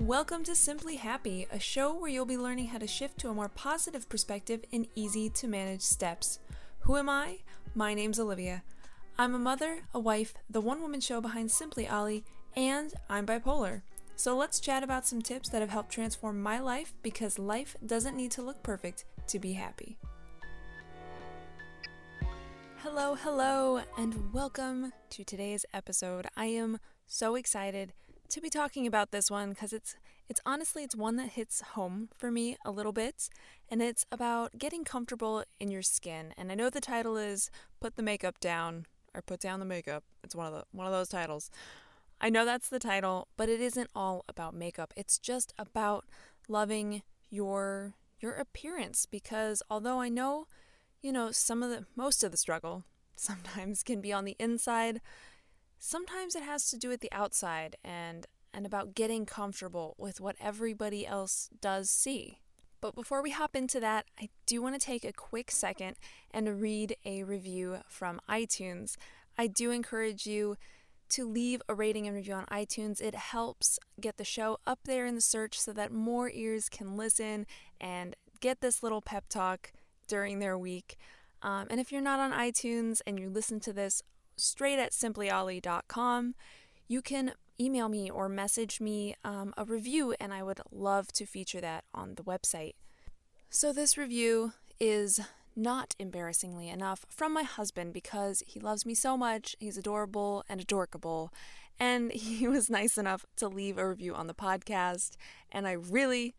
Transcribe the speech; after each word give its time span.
Welcome 0.00 0.44
to 0.44 0.54
Simply 0.54 0.96
Happy, 0.96 1.46
a 1.52 1.60
show 1.60 1.92
where 1.94 2.08
you'll 2.08 2.24
be 2.24 2.38
learning 2.38 2.68
how 2.68 2.78
to 2.78 2.86
shift 2.86 3.18
to 3.18 3.28
a 3.28 3.34
more 3.34 3.50
positive 3.50 4.08
perspective 4.08 4.64
in 4.72 4.86
easy 4.94 5.28
to 5.28 5.46
manage 5.46 5.82
steps. 5.82 6.38
Who 6.80 6.96
am 6.96 7.10
I? 7.10 7.40
My 7.74 7.92
name's 7.92 8.18
Olivia. 8.18 8.62
I'm 9.18 9.34
a 9.34 9.38
mother, 9.38 9.82
a 9.92 10.00
wife, 10.00 10.32
the 10.48 10.62
one 10.62 10.80
woman 10.80 11.02
show 11.02 11.20
behind 11.20 11.50
Simply 11.50 11.86
Ollie, 11.86 12.24
and 12.56 12.94
I'm 13.10 13.26
bipolar. 13.26 13.82
So 14.16 14.34
let's 14.38 14.58
chat 14.58 14.82
about 14.82 15.06
some 15.06 15.20
tips 15.20 15.50
that 15.50 15.60
have 15.60 15.68
helped 15.68 15.92
transform 15.92 16.42
my 16.42 16.60
life 16.60 16.94
because 17.02 17.38
life 17.38 17.76
doesn't 17.84 18.16
need 18.16 18.30
to 18.32 18.42
look 18.42 18.62
perfect 18.62 19.04
to 19.26 19.38
be 19.38 19.52
happy. 19.52 19.98
Hello, 22.78 23.16
hello, 23.16 23.82
and 23.98 24.32
welcome 24.32 24.94
to 25.10 25.24
today's 25.24 25.66
episode. 25.74 26.26
I 26.38 26.46
am 26.46 26.78
so 27.06 27.34
excited 27.34 27.92
to 28.30 28.40
be 28.40 28.50
talking 28.50 28.86
about 28.86 29.10
this 29.10 29.30
one 29.30 29.50
because 29.50 29.72
it's 29.72 29.96
it's 30.28 30.40
honestly 30.46 30.84
it's 30.84 30.94
one 30.94 31.16
that 31.16 31.30
hits 31.30 31.60
home 31.60 32.08
for 32.16 32.30
me 32.30 32.56
a 32.64 32.70
little 32.70 32.92
bit 32.92 33.28
and 33.68 33.82
it's 33.82 34.06
about 34.12 34.58
getting 34.58 34.84
comfortable 34.84 35.42
in 35.58 35.70
your 35.70 35.82
skin. 35.82 36.32
And 36.38 36.52
I 36.52 36.54
know 36.54 36.70
the 36.70 36.80
title 36.80 37.16
is 37.16 37.50
put 37.80 37.96
the 37.96 38.02
makeup 38.02 38.38
down 38.38 38.86
or 39.14 39.22
put 39.22 39.40
down 39.40 39.58
the 39.58 39.66
makeup. 39.66 40.04
It's 40.22 40.36
one 40.36 40.46
of 40.46 40.52
the 40.52 40.64
one 40.72 40.86
of 40.86 40.92
those 40.92 41.08
titles. 41.08 41.50
I 42.20 42.30
know 42.30 42.44
that's 42.44 42.68
the 42.68 42.78
title, 42.78 43.28
but 43.36 43.48
it 43.48 43.60
isn't 43.60 43.90
all 43.94 44.24
about 44.28 44.54
makeup. 44.54 44.92
It's 44.96 45.18
just 45.18 45.52
about 45.58 46.04
loving 46.48 47.02
your 47.30 47.94
your 48.20 48.32
appearance 48.34 49.06
because 49.06 49.62
although 49.70 50.00
I 50.00 50.08
know, 50.08 50.46
you 51.02 51.12
know, 51.12 51.32
some 51.32 51.62
of 51.62 51.70
the 51.70 51.86
most 51.96 52.22
of 52.22 52.30
the 52.30 52.36
struggle 52.36 52.84
sometimes 53.16 53.82
can 53.82 54.00
be 54.00 54.12
on 54.12 54.24
the 54.24 54.36
inside, 54.38 55.00
sometimes 55.80 56.36
it 56.36 56.44
has 56.44 56.70
to 56.70 56.78
do 56.78 56.88
with 56.88 57.00
the 57.00 57.10
outside 57.10 57.76
and 57.82 58.26
and 58.52 58.66
about 58.66 58.94
getting 58.94 59.26
comfortable 59.26 59.94
with 59.96 60.20
what 60.20 60.36
everybody 60.40 61.06
else 61.06 61.48
does 61.60 61.88
see. 61.88 62.38
But 62.80 62.96
before 62.96 63.22
we 63.22 63.30
hop 63.30 63.54
into 63.54 63.78
that, 63.78 64.06
I 64.20 64.28
do 64.44 64.60
want 64.60 64.78
to 64.78 64.84
take 64.84 65.04
a 65.04 65.12
quick 65.12 65.52
second 65.52 65.96
and 66.32 66.60
read 66.60 66.96
a 67.04 67.22
review 67.22 67.78
from 67.88 68.20
iTunes. 68.28 68.96
I 69.38 69.46
do 69.46 69.70
encourage 69.70 70.26
you 70.26 70.56
to 71.10 71.28
leave 71.28 71.62
a 71.68 71.74
rating 71.74 72.08
and 72.08 72.16
review 72.16 72.34
on 72.34 72.46
iTunes. 72.46 73.00
It 73.00 73.14
helps 73.14 73.78
get 74.00 74.16
the 74.16 74.24
show 74.24 74.58
up 74.66 74.80
there 74.84 75.06
in 75.06 75.14
the 75.14 75.20
search 75.20 75.58
so 75.58 75.72
that 75.74 75.92
more 75.92 76.28
ears 76.30 76.68
can 76.68 76.96
listen 76.96 77.46
and 77.80 78.16
get 78.40 78.60
this 78.60 78.82
little 78.82 79.00
pep 79.00 79.28
talk 79.28 79.72
during 80.08 80.40
their 80.40 80.58
week. 80.58 80.96
Um, 81.42 81.68
and 81.70 81.78
if 81.78 81.92
you're 81.92 82.00
not 82.00 82.18
on 82.20 82.32
iTunes 82.32 83.00
and 83.06 83.18
you 83.18 83.30
listen 83.30 83.60
to 83.60 83.72
this 83.72 84.02
straight 84.40 84.78
at 84.78 84.92
simplyollie.com. 84.92 86.34
You 86.88 87.02
can 87.02 87.32
email 87.60 87.88
me 87.88 88.10
or 88.10 88.28
message 88.28 88.80
me 88.80 89.14
um, 89.24 89.52
a 89.56 89.64
review, 89.64 90.14
and 90.18 90.32
I 90.32 90.42
would 90.42 90.60
love 90.70 91.12
to 91.12 91.26
feature 91.26 91.60
that 91.60 91.84
on 91.94 92.14
the 92.14 92.22
website. 92.22 92.74
So, 93.50 93.72
this 93.72 93.98
review 93.98 94.52
is 94.80 95.20
not 95.56 95.94
embarrassingly 95.98 96.68
enough 96.68 97.04
from 97.08 97.32
my 97.34 97.42
husband 97.42 97.92
because 97.92 98.42
he 98.46 98.60
loves 98.60 98.86
me 98.86 98.94
so 98.94 99.16
much. 99.16 99.56
He's 99.58 99.76
adorable 99.76 100.44
and 100.48 100.60
adorkable. 100.60 101.32
And 101.78 102.12
he 102.12 102.48
was 102.48 102.70
nice 102.70 102.96
enough 102.96 103.24
to 103.36 103.48
leave 103.48 103.78
a 103.78 103.88
review 103.88 104.14
on 104.14 104.26
the 104.26 104.34
podcast. 104.34 105.16
And 105.50 105.66
I 105.66 105.72
really, 105.72 106.34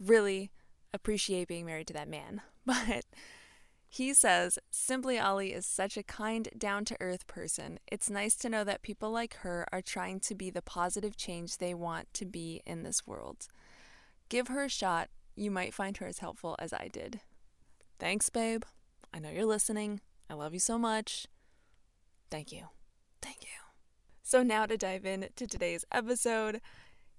really 0.00 0.50
appreciate 0.94 1.48
being 1.48 1.66
married 1.66 1.86
to 1.88 1.94
that 1.94 2.08
man. 2.08 2.40
But 2.64 3.06
he 3.94 4.14
says, 4.14 4.58
Simply 4.70 5.18
Ollie 5.18 5.52
is 5.52 5.66
such 5.66 5.98
a 5.98 6.02
kind, 6.02 6.48
down 6.56 6.86
to 6.86 6.96
earth 6.98 7.26
person. 7.26 7.78
It's 7.86 8.08
nice 8.08 8.34
to 8.36 8.48
know 8.48 8.64
that 8.64 8.80
people 8.80 9.10
like 9.10 9.36
her 9.40 9.66
are 9.70 9.82
trying 9.82 10.18
to 10.20 10.34
be 10.34 10.48
the 10.48 10.62
positive 10.62 11.14
change 11.14 11.58
they 11.58 11.74
want 11.74 12.08
to 12.14 12.24
be 12.24 12.62
in 12.64 12.84
this 12.84 13.06
world. 13.06 13.48
Give 14.30 14.48
her 14.48 14.64
a 14.64 14.70
shot. 14.70 15.10
You 15.36 15.50
might 15.50 15.74
find 15.74 15.98
her 15.98 16.06
as 16.06 16.20
helpful 16.20 16.56
as 16.58 16.72
I 16.72 16.88
did. 16.90 17.20
Thanks, 17.98 18.30
babe. 18.30 18.62
I 19.12 19.18
know 19.18 19.28
you're 19.28 19.44
listening. 19.44 20.00
I 20.30 20.34
love 20.34 20.54
you 20.54 20.60
so 20.60 20.78
much. 20.78 21.26
Thank 22.30 22.50
you. 22.50 22.68
Thank 23.20 23.42
you. 23.42 23.48
So, 24.22 24.42
now 24.42 24.64
to 24.64 24.78
dive 24.78 25.04
into 25.04 25.46
today's 25.46 25.84
episode. 25.92 26.62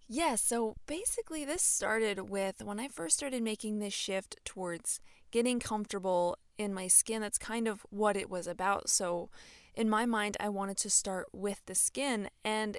Yes, 0.07 0.17
yeah, 0.17 0.35
so 0.37 0.75
basically, 0.87 1.45
this 1.45 1.61
started 1.61 2.31
with 2.31 2.63
when 2.63 2.79
I 2.79 2.87
first 2.87 3.15
started 3.15 3.43
making 3.43 3.77
this 3.77 3.93
shift 3.93 4.37
towards 4.43 4.99
getting 5.29 5.59
comfortable 5.59 6.37
in 6.57 6.73
my 6.73 6.87
skin. 6.87 7.21
That's 7.21 7.37
kind 7.37 7.67
of 7.67 7.85
what 7.89 8.15
it 8.15 8.29
was 8.29 8.47
about. 8.47 8.89
So, 8.89 9.29
in 9.75 9.89
my 9.89 10.05
mind, 10.05 10.37
I 10.39 10.49
wanted 10.49 10.77
to 10.77 10.89
start 10.89 11.27
with 11.33 11.61
the 11.65 11.75
skin. 11.75 12.29
And 12.43 12.77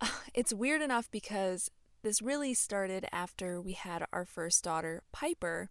it's 0.34 0.52
weird 0.52 0.82
enough 0.82 1.10
because 1.10 1.70
this 2.02 2.22
really 2.22 2.54
started 2.54 3.06
after 3.12 3.60
we 3.60 3.72
had 3.72 4.06
our 4.12 4.24
first 4.24 4.64
daughter, 4.64 5.02
Piper. 5.12 5.70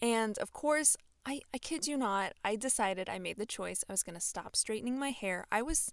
And 0.00 0.36
of 0.38 0.52
course, 0.52 0.96
I, 1.24 1.40
I 1.54 1.58
kid 1.58 1.86
you 1.86 1.96
not, 1.96 2.32
I 2.44 2.56
decided 2.56 3.08
I 3.08 3.18
made 3.18 3.38
the 3.38 3.46
choice 3.46 3.84
I 3.88 3.92
was 3.92 4.02
going 4.02 4.16
to 4.16 4.20
stop 4.20 4.56
straightening 4.56 4.98
my 4.98 5.10
hair. 5.10 5.46
I 5.52 5.62
was, 5.62 5.92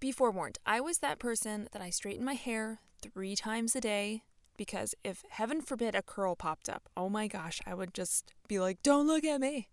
be 0.00 0.10
forewarned, 0.10 0.58
I 0.64 0.80
was 0.80 0.98
that 0.98 1.18
person 1.18 1.68
that 1.72 1.82
I 1.82 1.90
straightened 1.90 2.24
my 2.24 2.34
hair 2.34 2.80
three 3.02 3.36
times 3.36 3.76
a 3.76 3.80
day 3.80 4.22
because 4.56 4.94
if 5.04 5.24
heaven 5.30 5.60
forbid 5.60 5.94
a 5.94 6.02
curl 6.02 6.36
popped 6.36 6.68
up, 6.68 6.88
oh 6.96 7.08
my 7.08 7.26
gosh, 7.28 7.60
I 7.66 7.74
would 7.74 7.94
just 7.94 8.34
be 8.48 8.58
like, 8.58 8.82
don't 8.82 9.06
look 9.06 9.24
at 9.24 9.40
me. 9.40 9.68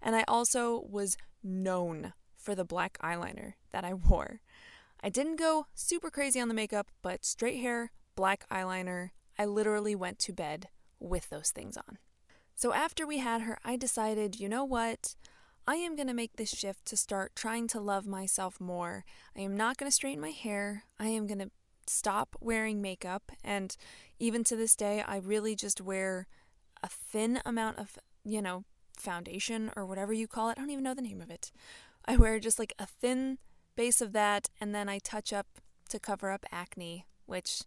And 0.00 0.16
I 0.16 0.24
also 0.26 0.86
was 0.88 1.16
known 1.42 2.12
for 2.36 2.54
the 2.54 2.64
black 2.64 2.98
eyeliner 3.02 3.54
that 3.72 3.84
I 3.84 3.94
wore. 4.08 4.40
I 5.02 5.08
didn't 5.08 5.36
go 5.36 5.66
super 5.74 6.10
crazy 6.10 6.40
on 6.40 6.48
the 6.48 6.54
makeup, 6.54 6.88
but 7.02 7.24
straight 7.24 7.60
hair, 7.60 7.90
black 8.14 8.48
eyeliner, 8.50 9.10
I 9.38 9.46
literally 9.46 9.94
went 9.94 10.18
to 10.20 10.32
bed 10.32 10.68
with 11.00 11.28
those 11.30 11.50
things 11.50 11.76
on. 11.76 11.98
So 12.54 12.72
after 12.72 13.06
we 13.06 13.18
had 13.18 13.42
her, 13.42 13.58
I 13.64 13.76
decided, 13.76 14.38
you 14.38 14.48
know 14.48 14.64
what? 14.64 15.16
I 15.66 15.76
am 15.76 15.96
going 15.96 16.08
to 16.08 16.14
make 16.14 16.36
this 16.36 16.50
shift 16.50 16.84
to 16.86 16.96
start 16.96 17.34
trying 17.34 17.68
to 17.68 17.80
love 17.80 18.06
myself 18.06 18.60
more. 18.60 19.04
I 19.36 19.40
am 19.40 19.56
not 19.56 19.78
going 19.78 19.90
to 19.90 19.94
straighten 19.94 20.20
my 20.20 20.30
hair. 20.30 20.84
I 20.98 21.08
am 21.08 21.26
going 21.26 21.38
to 21.38 21.50
stop 21.86 22.36
wearing 22.40 22.80
makeup. 22.80 23.32
And 23.42 23.76
even 24.18 24.44
to 24.44 24.56
this 24.56 24.76
day, 24.76 25.02
I 25.06 25.16
really 25.16 25.56
just 25.56 25.80
wear 25.80 26.26
a 26.82 26.88
thin 26.88 27.40
amount 27.44 27.78
of, 27.78 27.98
you 28.24 28.42
know, 28.42 28.64
foundation 28.96 29.70
or 29.76 29.86
whatever 29.86 30.12
you 30.12 30.26
call 30.26 30.50
it. 30.50 30.58
I 30.58 30.60
don't 30.60 30.70
even 30.70 30.84
know 30.84 30.94
the 30.94 31.02
name 31.02 31.20
of 31.20 31.30
it. 31.30 31.52
I 32.04 32.16
wear 32.16 32.38
just 32.40 32.58
like 32.58 32.74
a 32.78 32.86
thin 32.86 33.38
base 33.76 34.00
of 34.00 34.12
that, 34.12 34.48
and 34.60 34.74
then 34.74 34.88
I 34.88 34.98
touch 34.98 35.32
up 35.32 35.46
to 35.88 35.98
cover 35.98 36.30
up 36.30 36.44
acne, 36.50 37.06
which 37.26 37.62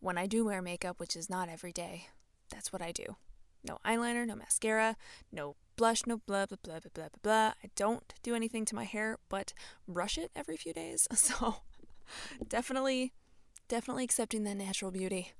when 0.00 0.18
I 0.18 0.26
do 0.26 0.44
wear 0.44 0.62
makeup, 0.62 1.00
which 1.00 1.16
is 1.16 1.30
not 1.30 1.48
every 1.48 1.72
day, 1.72 2.08
that's 2.50 2.72
what 2.72 2.82
I 2.82 2.92
do. 2.92 3.16
No 3.64 3.78
eyeliner, 3.84 4.26
no 4.26 4.34
mascara, 4.34 4.96
no 5.30 5.56
blush, 5.76 6.06
no 6.06 6.18
blah, 6.18 6.46
blah, 6.46 6.58
blah, 6.62 6.80
blah, 6.80 6.90
blah, 6.94 7.08
blah, 7.08 7.18
blah. 7.22 7.52
I 7.62 7.70
don't 7.76 8.12
do 8.22 8.34
anything 8.34 8.64
to 8.66 8.74
my 8.74 8.84
hair 8.84 9.18
but 9.28 9.52
brush 9.88 10.18
it 10.18 10.30
every 10.34 10.56
few 10.56 10.72
days. 10.72 11.08
So 11.16 11.56
definitely 12.48 13.12
definitely 13.70 14.04
accepting 14.04 14.44
that 14.44 14.56
natural 14.56 14.90
beauty. 14.90 15.32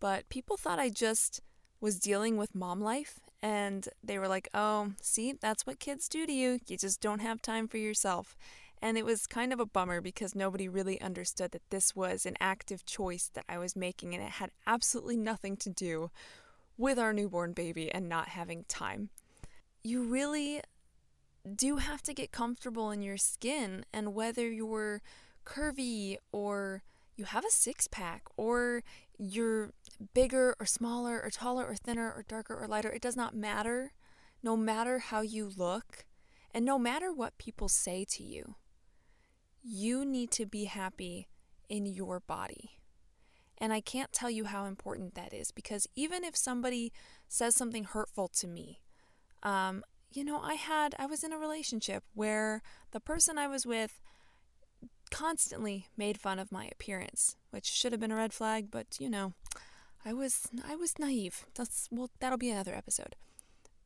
But 0.00 0.28
people 0.28 0.56
thought 0.56 0.80
I 0.80 0.88
just 0.88 1.40
was 1.80 2.00
dealing 2.00 2.36
with 2.36 2.54
mom 2.54 2.80
life 2.80 3.20
and 3.42 3.88
they 4.02 4.18
were 4.18 4.26
like, 4.26 4.48
"Oh, 4.54 4.94
see, 5.00 5.32
that's 5.32 5.66
what 5.66 5.78
kids 5.78 6.08
do 6.08 6.26
to 6.26 6.32
you. 6.32 6.58
You 6.66 6.78
just 6.78 7.00
don't 7.00 7.20
have 7.20 7.40
time 7.42 7.68
for 7.68 7.76
yourself." 7.76 8.36
And 8.80 8.98
it 8.98 9.04
was 9.04 9.26
kind 9.26 9.52
of 9.52 9.60
a 9.60 9.66
bummer 9.66 10.00
because 10.00 10.34
nobody 10.34 10.68
really 10.68 11.00
understood 11.00 11.52
that 11.52 11.70
this 11.70 11.94
was 11.94 12.26
an 12.26 12.36
active 12.40 12.84
choice 12.84 13.30
that 13.34 13.44
I 13.48 13.58
was 13.58 13.76
making 13.76 14.14
and 14.14 14.22
it 14.22 14.32
had 14.32 14.50
absolutely 14.66 15.16
nothing 15.16 15.56
to 15.58 15.70
do 15.70 16.10
with 16.78 16.98
our 16.98 17.12
newborn 17.12 17.52
baby 17.52 17.90
and 17.92 18.08
not 18.08 18.28
having 18.28 18.64
time. 18.64 19.10
You 19.82 20.02
really 20.02 20.62
do 21.54 21.76
have 21.76 22.02
to 22.02 22.14
get 22.14 22.32
comfortable 22.32 22.90
in 22.90 23.02
your 23.02 23.16
skin 23.16 23.84
and 23.92 24.14
whether 24.14 24.50
you're 24.50 25.02
curvy 25.44 26.16
or 26.32 26.82
you 27.16 27.24
have 27.24 27.44
a 27.44 27.50
six 27.50 27.86
pack 27.88 28.24
or 28.36 28.82
you're 29.18 29.72
bigger 30.14 30.54
or 30.60 30.66
smaller 30.66 31.20
or 31.22 31.30
taller 31.30 31.64
or 31.66 31.74
thinner 31.74 32.12
or 32.12 32.24
darker 32.28 32.54
or 32.54 32.68
lighter. 32.68 32.90
It 32.90 33.02
does 33.02 33.16
not 33.16 33.34
matter. 33.34 33.92
No 34.42 34.56
matter 34.56 34.98
how 34.98 35.22
you 35.22 35.50
look 35.56 36.04
and 36.52 36.64
no 36.64 36.78
matter 36.78 37.12
what 37.12 37.38
people 37.38 37.68
say 37.68 38.04
to 38.10 38.22
you, 38.22 38.56
you 39.62 40.04
need 40.04 40.30
to 40.32 40.46
be 40.46 40.64
happy 40.64 41.28
in 41.68 41.86
your 41.86 42.20
body. 42.20 42.78
And 43.58 43.72
I 43.72 43.80
can't 43.80 44.12
tell 44.12 44.30
you 44.30 44.44
how 44.44 44.66
important 44.66 45.14
that 45.14 45.32
is 45.32 45.50
because 45.50 45.88
even 45.96 46.22
if 46.22 46.36
somebody 46.36 46.92
says 47.26 47.56
something 47.56 47.84
hurtful 47.84 48.28
to 48.28 48.46
me, 48.46 48.80
um, 49.42 49.82
you 50.10 50.24
know, 50.24 50.40
I 50.40 50.54
had, 50.54 50.94
I 50.98 51.06
was 51.06 51.24
in 51.24 51.32
a 51.32 51.38
relationship 51.38 52.04
where 52.14 52.62
the 52.92 53.00
person 53.00 53.38
I 53.38 53.48
was 53.48 53.66
with 53.66 54.00
constantly 55.16 55.86
made 55.96 56.20
fun 56.20 56.38
of 56.38 56.52
my 56.52 56.66
appearance, 56.66 57.36
which 57.48 57.64
should 57.64 57.90
have 57.90 58.00
been 58.02 58.12
a 58.12 58.16
red 58.16 58.34
flag, 58.34 58.70
but 58.70 58.98
you 59.00 59.08
know, 59.08 59.32
I 60.04 60.12
was 60.12 60.48
I 60.68 60.76
was 60.76 60.98
naive. 60.98 61.46
That's 61.54 61.88
well 61.90 62.10
that'll 62.20 62.36
be 62.36 62.50
another 62.50 62.74
episode. 62.74 63.16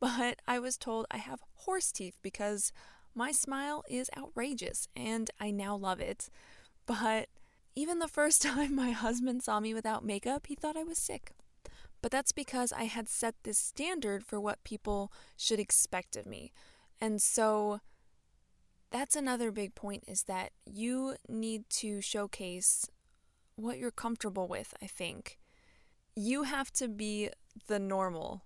But 0.01 0.41
I 0.45 0.59
was 0.59 0.75
told 0.77 1.05
I 1.09 1.17
have 1.17 1.39
horse 1.55 1.89
teeth 1.93 2.17
because 2.21 2.73
my 3.15 3.31
smile 3.31 3.81
is 3.89 4.09
outrageous 4.17 4.89
and 4.93 5.29
I 5.39 5.51
now 5.51 5.73
love 5.73 6.01
it. 6.01 6.29
But 6.85 7.29
even 7.75 7.99
the 7.99 8.09
first 8.09 8.41
time 8.49 8.75
my 8.75 8.91
husband 8.91 9.41
saw 9.41 9.61
me 9.61 9.73
without 9.73 10.03
makeup, 10.03 10.47
he 10.47 10.55
thought 10.55 10.75
I 10.75 10.83
was 10.83 10.97
sick. 10.97 11.31
But 12.01 12.11
that's 12.11 12.33
because 12.33 12.73
I 12.73 12.85
had 12.85 13.07
set 13.07 13.35
this 13.43 13.57
standard 13.57 14.25
for 14.25 14.41
what 14.41 14.65
people 14.65 15.13
should 15.37 15.61
expect 15.61 16.17
of 16.17 16.25
me. 16.25 16.51
And 16.99 17.21
so 17.21 17.79
that's 18.91 19.15
another 19.15 19.51
big 19.51 19.73
point 19.73 20.03
is 20.07 20.23
that 20.23 20.51
you 20.65 21.15
need 21.27 21.69
to 21.69 22.01
showcase 22.01 22.89
what 23.55 23.77
you're 23.77 23.91
comfortable 23.91 24.47
with, 24.47 24.73
I 24.81 24.87
think. 24.87 25.39
You 26.15 26.43
have 26.43 26.71
to 26.73 26.87
be 26.87 27.29
the 27.67 27.79
normal 27.79 28.43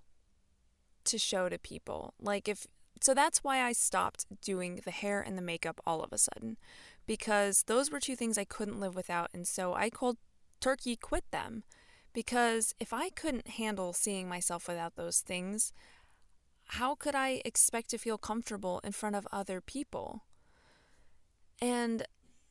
to 1.06 1.18
show 1.18 1.50
to 1.50 1.58
people. 1.58 2.14
Like 2.20 2.48
if 2.48 2.68
so 3.02 3.14
that's 3.14 3.44
why 3.44 3.62
I 3.62 3.74
stopped 3.74 4.26
doing 4.42 4.80
the 4.86 4.92
hair 4.92 5.22
and 5.22 5.38
the 5.38 5.42
makeup 5.42 5.82
all 5.86 6.02
of 6.02 6.14
a 6.14 6.18
sudden 6.18 6.58
because 7.06 7.64
those 7.64 7.92
were 7.92 8.00
two 8.00 8.16
things 8.16 8.38
I 8.38 8.46
couldn't 8.46 8.80
live 8.80 8.96
without 8.96 9.30
and 9.34 9.46
so 9.48 9.74
I 9.74 9.90
cold 9.90 10.18
turkey 10.62 10.96
quit 10.96 11.30
them 11.32 11.64
because 12.14 12.74
if 12.80 12.94
I 12.94 13.10
couldn't 13.10 13.50
handle 13.50 13.92
seeing 13.92 14.30
myself 14.30 14.68
without 14.68 14.96
those 14.96 15.20
things, 15.20 15.74
how 16.68 16.96
could 16.96 17.14
I 17.14 17.42
expect 17.44 17.90
to 17.90 17.98
feel 17.98 18.18
comfortable 18.18 18.80
in 18.84 18.94
front 18.94 19.16
of 19.16 19.28
other 19.32 19.60
people? 19.60 20.24
And, 21.62 22.06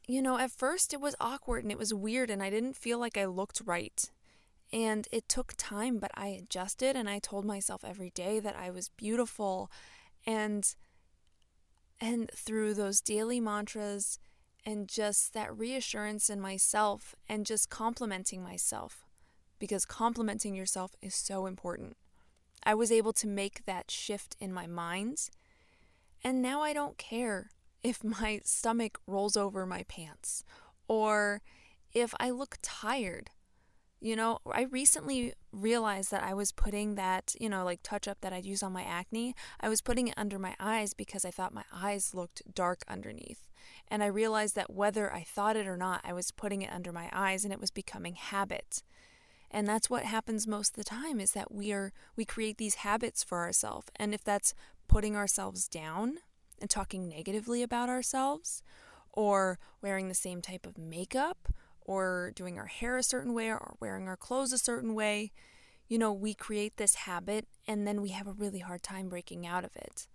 you 0.06 0.22
know, 0.22 0.38
at 0.38 0.50
first 0.50 0.92
it 0.92 1.00
was 1.00 1.16
awkward 1.20 1.64
and 1.64 1.72
it 1.72 1.78
was 1.78 1.94
weird 1.94 2.30
and 2.30 2.42
I 2.42 2.50
didn't 2.50 2.76
feel 2.76 2.98
like 2.98 3.16
I 3.16 3.26
looked 3.26 3.62
right. 3.64 4.10
And 4.72 5.06
it 5.12 5.28
took 5.28 5.54
time, 5.56 5.98
but 5.98 6.10
I 6.14 6.28
adjusted 6.28 6.96
and 6.96 7.08
I 7.08 7.18
told 7.18 7.44
myself 7.44 7.84
every 7.84 8.10
day 8.10 8.40
that 8.40 8.56
I 8.56 8.70
was 8.70 8.88
beautiful. 8.88 9.70
And 10.26 10.74
and 12.00 12.30
through 12.34 12.74
those 12.74 13.00
daily 13.00 13.40
mantras 13.40 14.18
and 14.66 14.88
just 14.88 15.32
that 15.34 15.56
reassurance 15.56 16.28
in 16.28 16.40
myself 16.40 17.14
and 17.28 17.46
just 17.46 17.70
complimenting 17.70 18.42
myself 18.42 19.04
because 19.58 19.84
complimenting 19.84 20.54
yourself 20.54 20.94
is 21.00 21.14
so 21.14 21.46
important. 21.46 21.96
I 22.64 22.74
was 22.74 22.90
able 22.90 23.12
to 23.14 23.26
make 23.26 23.64
that 23.66 23.90
shift 23.90 24.36
in 24.40 24.52
my 24.52 24.66
mind, 24.66 25.30
and 26.22 26.40
now 26.40 26.62
I 26.62 26.72
don't 26.72 26.98
care 26.98 27.50
if 27.84 28.02
my 28.02 28.40
stomach 28.44 28.98
rolls 29.06 29.36
over 29.36 29.66
my 29.66 29.84
pants 29.84 30.42
or 30.88 31.42
if 31.92 32.14
I 32.18 32.30
look 32.30 32.56
tired. 32.62 33.30
You 34.00 34.16
know, 34.16 34.38
I 34.50 34.62
recently 34.62 35.32
realized 35.52 36.10
that 36.10 36.24
I 36.24 36.34
was 36.34 36.52
putting 36.52 36.96
that, 36.96 37.34
you 37.40 37.48
know, 37.48 37.64
like 37.64 37.80
touch 37.82 38.06
up 38.08 38.18
that 38.20 38.32
I'd 38.34 38.44
use 38.44 38.62
on 38.62 38.72
my 38.72 38.82
acne, 38.82 39.34
I 39.60 39.70
was 39.70 39.80
putting 39.80 40.08
it 40.08 40.14
under 40.18 40.38
my 40.38 40.54
eyes 40.60 40.92
because 40.92 41.24
I 41.24 41.30
thought 41.30 41.54
my 41.54 41.64
eyes 41.72 42.14
looked 42.14 42.42
dark 42.52 42.82
underneath. 42.86 43.48
And 43.88 44.02
I 44.02 44.06
realized 44.06 44.56
that 44.56 44.72
whether 44.72 45.12
I 45.12 45.22
thought 45.22 45.56
it 45.56 45.66
or 45.66 45.78
not, 45.78 46.02
I 46.04 46.12
was 46.12 46.32
putting 46.32 46.60
it 46.60 46.72
under 46.72 46.92
my 46.92 47.08
eyes 47.12 47.44
and 47.44 47.52
it 47.52 47.60
was 47.60 47.70
becoming 47.70 48.14
habit. 48.14 48.82
And 49.50 49.66
that's 49.66 49.88
what 49.88 50.04
happens 50.04 50.46
most 50.46 50.70
of 50.70 50.76
the 50.76 50.84
time 50.84 51.18
is 51.18 51.32
that 51.32 51.54
we 51.54 51.72
are 51.72 51.92
we 52.14 52.26
create 52.26 52.58
these 52.58 52.76
habits 52.76 53.22
for 53.22 53.38
ourselves. 53.38 53.86
And 53.96 54.12
if 54.12 54.22
that's 54.22 54.52
putting 54.86 55.16
ourselves 55.16 55.66
down 55.66 56.18
and 56.60 56.70
talking 56.70 57.08
negatively 57.08 57.62
about 57.62 57.88
ourselves 57.88 58.62
or 59.12 59.58
wearing 59.80 60.08
the 60.08 60.14
same 60.14 60.42
type 60.42 60.66
of 60.66 60.78
makeup 60.78 61.48
or 61.80 62.32
doing 62.34 62.58
our 62.58 62.66
hair 62.66 62.96
a 62.96 63.02
certain 63.02 63.34
way 63.34 63.50
or 63.50 63.76
wearing 63.80 64.08
our 64.08 64.16
clothes 64.16 64.52
a 64.52 64.58
certain 64.58 64.94
way, 64.94 65.32
you 65.88 65.98
know, 65.98 66.12
we 66.12 66.34
create 66.34 66.76
this 66.76 66.94
habit 66.94 67.46
and 67.66 67.86
then 67.86 68.00
we 68.00 68.10
have 68.10 68.26
a 68.26 68.32
really 68.32 68.60
hard 68.60 68.82
time 68.82 69.08
breaking 69.08 69.46
out 69.46 69.64
of 69.64 69.76
it. 69.76 70.06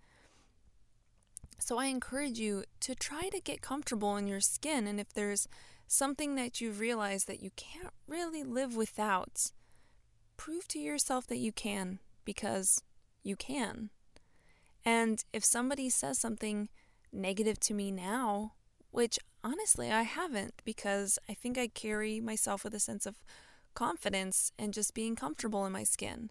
So 1.58 1.78
I 1.78 1.86
encourage 1.86 2.38
you 2.38 2.64
to 2.80 2.94
try 2.94 3.28
to 3.28 3.40
get 3.40 3.60
comfortable 3.60 4.16
in 4.16 4.26
your 4.26 4.40
skin 4.40 4.86
and 4.86 4.98
if 4.98 5.12
there's 5.12 5.46
something 5.86 6.34
that 6.36 6.60
you've 6.60 6.80
realized 6.80 7.26
that 7.26 7.42
you 7.42 7.50
can't 7.56 7.92
really 8.06 8.42
live 8.42 8.76
without, 8.76 9.50
prove 10.36 10.66
to 10.68 10.78
yourself 10.78 11.26
that 11.26 11.38
you 11.38 11.52
can 11.52 11.98
because 12.24 12.82
you 13.22 13.36
can. 13.36 13.90
And 14.84 15.22
if 15.32 15.44
somebody 15.44 15.90
says 15.90 16.18
something 16.18 16.68
negative 17.12 17.58
to 17.60 17.74
me 17.74 17.90
now, 17.90 18.52
which 18.90 19.18
honestly 19.42 19.90
I 19.90 20.02
haven't 20.02 20.62
because 20.64 21.18
I 21.28 21.34
think 21.34 21.58
I 21.58 21.68
carry 21.68 22.20
myself 22.20 22.64
with 22.64 22.74
a 22.74 22.80
sense 22.80 23.06
of 23.06 23.16
confidence 23.74 24.52
and 24.58 24.74
just 24.74 24.94
being 24.94 25.16
comfortable 25.16 25.64
in 25.66 25.72
my 25.72 25.84
skin. 25.84 26.30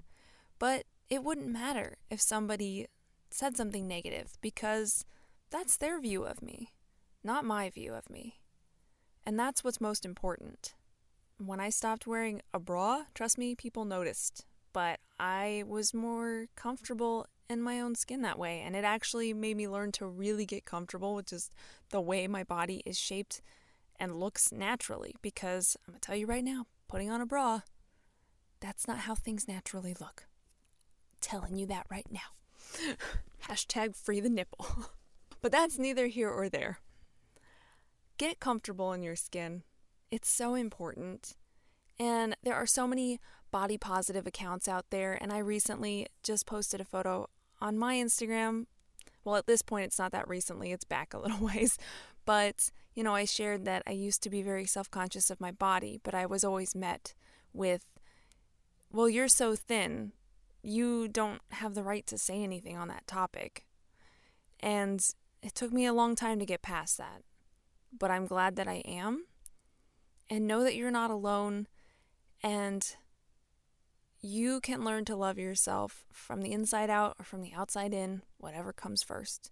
But 0.57 0.85
it 1.09 1.23
wouldn't 1.23 1.47
matter 1.47 1.97
if 2.09 2.21
somebody 2.21 2.87
said 3.31 3.55
something 3.55 3.87
negative 3.87 4.37
because 4.41 5.05
that's 5.49 5.77
their 5.77 5.99
view 5.99 6.23
of 6.23 6.41
me, 6.41 6.69
not 7.23 7.45
my 7.45 7.69
view 7.69 7.93
of 7.93 8.09
me. 8.09 8.39
And 9.25 9.39
that's 9.39 9.63
what's 9.63 9.81
most 9.81 10.05
important. 10.05 10.73
When 11.37 11.59
I 11.59 11.69
stopped 11.69 12.05
wearing 12.05 12.41
a 12.53 12.59
bra, 12.59 13.05
trust 13.13 13.37
me, 13.37 13.55
people 13.55 13.85
noticed. 13.85 14.45
But 14.73 14.99
I 15.19 15.63
was 15.67 15.93
more 15.93 16.47
comfortable 16.55 17.27
in 17.49 17.61
my 17.61 17.79
own 17.79 17.95
skin 17.95 18.21
that 18.21 18.39
way. 18.39 18.61
And 18.61 18.75
it 18.75 18.83
actually 18.83 19.33
made 19.33 19.57
me 19.57 19.67
learn 19.67 19.91
to 19.93 20.05
really 20.05 20.45
get 20.45 20.65
comfortable 20.65 21.15
with 21.15 21.27
just 21.27 21.51
the 21.89 22.01
way 22.01 22.27
my 22.27 22.43
body 22.43 22.83
is 22.85 22.97
shaped 22.97 23.41
and 23.99 24.19
looks 24.19 24.51
naturally. 24.51 25.15
Because 25.21 25.75
I'm 25.87 25.93
going 25.93 25.99
to 25.99 26.05
tell 26.05 26.15
you 26.15 26.27
right 26.27 26.43
now, 26.43 26.65
putting 26.87 27.09
on 27.09 27.21
a 27.21 27.25
bra, 27.25 27.61
that's 28.59 28.87
not 28.87 28.99
how 28.99 29.15
things 29.15 29.47
naturally 29.47 29.95
look. 29.99 30.27
telling 31.21 31.57
you 31.57 31.65
that 31.65 31.85
right 31.89 32.07
now. 32.09 32.95
Hashtag 33.47 33.95
free 33.95 34.19
the 34.19 34.29
nipple. 34.29 34.65
but 35.41 35.51
that's 35.51 35.77
neither 35.77 36.07
here 36.07 36.29
or 36.29 36.47
there. 36.47 36.79
Get 38.17 38.39
comfortable 38.39 38.93
in 38.93 39.03
your 39.03 39.15
skin. 39.15 39.63
It's 40.11 40.29
so 40.29 40.55
important. 40.55 41.35
And 41.99 42.35
there 42.43 42.55
are 42.55 42.65
so 42.65 42.87
many 42.87 43.19
body 43.51 43.77
positive 43.77 44.25
accounts 44.27 44.67
out 44.67 44.85
there. 44.89 45.17
And 45.19 45.33
I 45.33 45.39
recently 45.39 46.07
just 46.23 46.45
posted 46.45 46.79
a 46.79 46.85
photo 46.85 47.27
on 47.61 47.77
my 47.77 47.95
Instagram. 47.95 48.65
Well, 49.23 49.35
at 49.35 49.47
this 49.47 49.61
point, 49.61 49.85
it's 49.85 49.99
not 49.99 50.11
that 50.11 50.27
recently, 50.27 50.71
it's 50.71 50.85
back 50.85 51.13
a 51.13 51.19
little 51.19 51.39
ways. 51.45 51.77
But, 52.25 52.71
you 52.93 53.03
know, 53.03 53.15
I 53.15 53.25
shared 53.25 53.65
that 53.65 53.83
I 53.87 53.91
used 53.91 54.21
to 54.23 54.29
be 54.29 54.41
very 54.41 54.65
self 54.65 54.89
conscious 54.89 55.29
of 55.29 55.41
my 55.41 55.51
body, 55.51 55.99
but 56.03 56.13
I 56.13 56.25
was 56.25 56.43
always 56.43 56.75
met 56.75 57.13
with, 57.53 57.85
well, 58.91 59.09
you're 59.09 59.27
so 59.27 59.55
thin. 59.55 60.11
You 60.61 61.07
don't 61.07 61.41
have 61.51 61.73
the 61.73 61.83
right 61.83 62.05
to 62.07 62.17
say 62.17 62.43
anything 62.43 62.77
on 62.77 62.87
that 62.89 63.07
topic. 63.07 63.65
And 64.59 65.05
it 65.41 65.55
took 65.55 65.71
me 65.71 65.85
a 65.85 65.93
long 65.93 66.15
time 66.15 66.37
to 66.39 66.45
get 66.45 66.61
past 66.61 66.97
that 66.97 67.23
but 67.97 68.11
I'm 68.11 68.25
glad 68.25 68.55
that 68.57 68.67
I 68.67 68.81
am. 68.85 69.25
And 70.29 70.47
know 70.47 70.63
that 70.63 70.75
you're 70.75 70.91
not 70.91 71.09
alone 71.09 71.67
and 72.43 72.95
you 74.21 74.59
can 74.61 74.83
learn 74.83 75.05
to 75.05 75.15
love 75.15 75.37
yourself 75.37 76.05
from 76.11 76.41
the 76.41 76.51
inside 76.51 76.89
out 76.89 77.15
or 77.19 77.25
from 77.25 77.41
the 77.41 77.53
outside 77.53 77.93
in, 77.93 78.21
whatever 78.37 78.73
comes 78.73 79.03
first. 79.03 79.51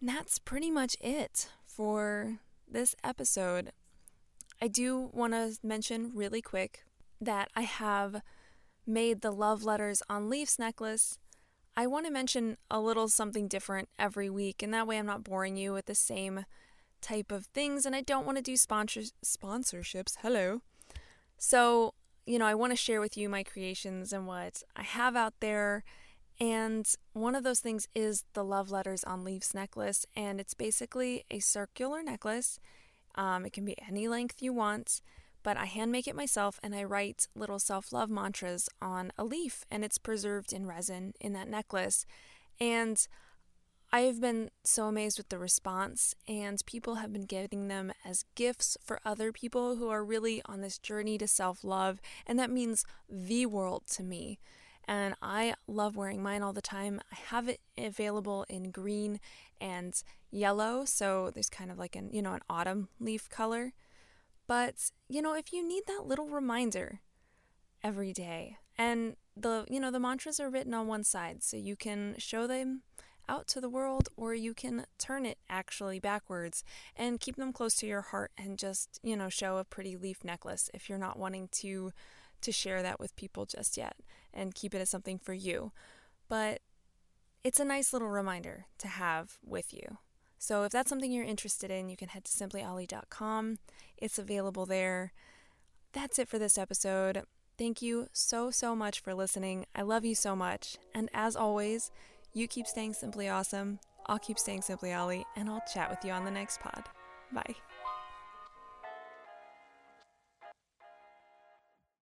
And 0.00 0.08
that's 0.08 0.38
pretty 0.38 0.70
much 0.70 0.96
it 1.00 1.48
for 1.66 2.38
this 2.70 2.94
episode. 3.02 3.72
I 4.60 4.68
do 4.68 5.10
want 5.12 5.32
to 5.32 5.56
mention 5.62 6.12
really 6.14 6.42
quick 6.42 6.84
that 7.20 7.50
I 7.56 7.62
have 7.62 8.22
made 8.86 9.20
the 9.20 9.30
love 9.30 9.64
letters 9.64 10.02
on 10.08 10.28
Leafs 10.28 10.58
necklace 10.58 11.18
I 11.78 11.86
want 11.86 12.06
to 12.06 12.12
mention 12.12 12.56
a 12.68 12.80
little 12.80 13.06
something 13.06 13.46
different 13.46 13.88
every 14.00 14.28
week, 14.28 14.64
and 14.64 14.74
that 14.74 14.88
way 14.88 14.98
I'm 14.98 15.06
not 15.06 15.22
boring 15.22 15.56
you 15.56 15.72
with 15.72 15.86
the 15.86 15.94
same 15.94 16.44
type 17.00 17.30
of 17.30 17.46
things, 17.46 17.86
and 17.86 17.94
I 17.94 18.00
don't 18.00 18.26
want 18.26 18.36
to 18.36 18.42
do 18.42 18.56
sponsors- 18.56 19.12
sponsorships. 19.24 20.16
Hello. 20.20 20.62
So, 21.36 21.94
you 22.28 22.38
know, 22.38 22.46
I 22.46 22.54
want 22.54 22.72
to 22.72 22.76
share 22.76 23.00
with 23.00 23.16
you 23.16 23.28
my 23.28 23.42
creations 23.42 24.12
and 24.12 24.26
what 24.26 24.62
I 24.76 24.82
have 24.82 25.16
out 25.16 25.34
there. 25.40 25.84
And 26.38 26.86
one 27.14 27.34
of 27.34 27.42
those 27.42 27.60
things 27.60 27.88
is 27.94 28.24
the 28.34 28.44
Love 28.44 28.70
Letters 28.70 29.02
on 29.02 29.24
Leaves 29.24 29.54
necklace, 29.54 30.06
and 30.14 30.38
it's 30.38 30.54
basically 30.54 31.24
a 31.30 31.40
circular 31.40 32.02
necklace. 32.02 32.60
Um, 33.16 33.44
it 33.44 33.52
can 33.52 33.64
be 33.64 33.76
any 33.88 34.06
length 34.06 34.40
you 34.40 34.52
want 34.52 35.00
but 35.42 35.56
I 35.56 35.64
hand 35.64 35.92
make 35.92 36.06
it 36.06 36.16
myself 36.16 36.58
and 36.62 36.74
I 36.74 36.84
write 36.84 37.28
little 37.34 37.58
self 37.58 37.92
love 37.92 38.10
mantras 38.10 38.68
on 38.82 39.12
a 39.16 39.24
leaf 39.24 39.64
and 39.70 39.84
it's 39.84 39.96
preserved 39.96 40.52
in 40.52 40.66
resin 40.66 41.14
in 41.20 41.32
that 41.32 41.48
necklace. 41.48 42.04
And 42.60 43.06
I 43.90 44.00
have 44.00 44.20
been 44.20 44.50
so 44.64 44.84
amazed 44.86 45.16
with 45.16 45.30
the 45.30 45.38
response, 45.38 46.14
and 46.26 46.62
people 46.66 46.96
have 46.96 47.10
been 47.10 47.24
getting 47.24 47.68
them 47.68 47.90
as 48.04 48.26
gifts 48.34 48.76
for 48.82 49.00
other 49.02 49.32
people 49.32 49.76
who 49.76 49.88
are 49.88 50.04
really 50.04 50.42
on 50.44 50.60
this 50.60 50.76
journey 50.76 51.16
to 51.16 51.26
self 51.26 51.64
love, 51.64 51.98
and 52.26 52.38
that 52.38 52.50
means 52.50 52.84
the 53.08 53.46
world 53.46 53.84
to 53.92 54.02
me. 54.02 54.38
And 54.86 55.14
I 55.22 55.54
love 55.66 55.96
wearing 55.96 56.22
mine 56.22 56.42
all 56.42 56.52
the 56.52 56.60
time. 56.60 57.00
I 57.12 57.16
have 57.30 57.48
it 57.48 57.60
available 57.78 58.44
in 58.48 58.70
green 58.70 59.20
and 59.58 60.02
yellow, 60.30 60.84
so 60.84 61.30
there's 61.32 61.50
kind 61.50 61.70
of 61.70 61.78
like 61.78 61.96
an 61.96 62.10
you 62.12 62.20
know 62.20 62.34
an 62.34 62.42
autumn 62.50 62.88
leaf 63.00 63.30
color. 63.30 63.72
But, 64.46 64.90
you 65.08 65.22
know, 65.22 65.34
if 65.34 65.52
you 65.52 65.66
need 65.66 65.84
that 65.86 66.06
little 66.06 66.28
reminder 66.28 67.00
every 67.84 68.12
day, 68.12 68.56
and 68.76 69.16
the, 69.36 69.66
you 69.70 69.78
know, 69.78 69.90
the 69.90 70.00
mantras 70.00 70.40
are 70.40 70.48
written 70.50 70.72
on 70.74 70.86
one 70.88 71.04
side, 71.04 71.42
so 71.42 71.56
you 71.56 71.76
can 71.76 72.14
show 72.18 72.46
them 72.46 72.82
out 73.28 73.46
to 73.48 73.60
the 73.60 73.68
world, 73.68 74.08
or 74.16 74.34
you 74.34 74.54
can 74.54 74.86
turn 74.98 75.26
it 75.26 75.38
actually 75.48 76.00
backwards 76.00 76.64
and 76.96 77.20
keep 77.20 77.36
them 77.36 77.52
close 77.52 77.74
to 77.76 77.86
your 77.86 78.00
heart 78.00 78.32
and 78.38 78.58
just, 78.58 78.98
you 79.02 79.16
know, 79.16 79.28
show 79.28 79.58
a 79.58 79.64
pretty 79.64 79.96
leaf 79.96 80.24
necklace 80.24 80.70
if 80.72 80.88
you're 80.88 80.98
not 80.98 81.18
wanting 81.18 81.48
to 81.52 81.92
to 82.40 82.52
share 82.52 82.82
that 82.82 83.00
with 83.00 83.16
people 83.16 83.46
just 83.46 83.76
yet 83.76 83.96
and 84.32 84.54
keep 84.54 84.74
it 84.74 84.80
as 84.80 84.88
something 84.88 85.18
for 85.18 85.34
you. 85.34 85.72
But 86.28 86.60
it's 87.42 87.60
a 87.60 87.64
nice 87.64 87.92
little 87.92 88.08
reminder 88.08 88.66
to 88.78 88.88
have 88.88 89.38
with 89.44 89.72
you. 89.72 89.98
So 90.38 90.62
if 90.62 90.70
that's 90.70 90.88
something 90.88 91.10
you're 91.10 91.24
interested 91.24 91.70
in, 91.70 91.88
you 91.88 91.96
can 91.96 92.08
head 92.08 92.24
to 92.24 92.30
simplyollie.com. 92.30 93.58
It's 93.96 94.18
available 94.18 94.66
there. 94.66 95.12
That's 95.92 96.18
it 96.18 96.28
for 96.28 96.38
this 96.38 96.56
episode. 96.56 97.24
Thank 97.58 97.82
you 97.82 98.08
so, 98.12 98.52
so 98.52 98.76
much 98.76 99.00
for 99.00 99.14
listening. 99.14 99.66
I 99.74 99.82
love 99.82 100.04
you 100.04 100.14
so 100.14 100.36
much. 100.36 100.76
And 100.94 101.10
as 101.12 101.34
always, 101.34 101.90
you 102.38 102.46
keep 102.46 102.66
staying 102.66 102.94
simply 102.94 103.28
awesome. 103.28 103.80
I'll 104.06 104.18
keep 104.18 104.38
staying 104.38 104.62
simply 104.62 104.94
Ollie, 104.94 105.26
and 105.36 105.50
I'll 105.50 105.64
chat 105.72 105.90
with 105.90 106.04
you 106.04 106.12
on 106.12 106.24
the 106.24 106.30
next 106.30 106.60
pod. 106.60 106.84
Bye. 107.32 107.54